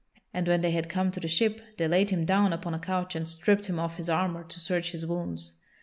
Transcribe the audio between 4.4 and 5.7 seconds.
to search his wounds.